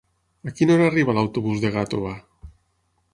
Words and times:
A 0.51 0.53
quina 0.59 0.73
hora 0.77 0.87
arriba 0.91 1.15
l'autobús 1.17 1.61
de 1.65 1.73
Gàtova? 1.77 2.15